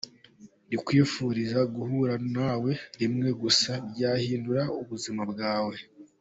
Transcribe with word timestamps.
Nkwifurije 0.73 1.59
guhura 1.75 2.13
na 2.35 2.51
we 2.61 2.71
rimwe 2.99 3.27
gusa 3.41 3.71
byahindura 3.91 4.63
ubuzima 4.81 5.23
bwawe. 5.31 5.75